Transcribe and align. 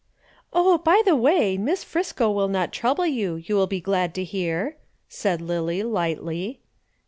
"Oh, 0.51 0.79
by 0.79 0.99
the 1.05 1.15
way, 1.15 1.59
Miss 1.59 1.83
Friscoe 1.83 2.33
will 2.33 2.47
not 2.47 2.71
trouble 2.73 3.05
you, 3.05 3.35
you 3.35 3.53
will 3.53 3.67
be 3.67 3.79
glad 3.79 4.15
to 4.15 4.23
hear," 4.23 4.77
said 5.07 5.41
Lillie, 5.41 5.83
lightly. 5.83 6.59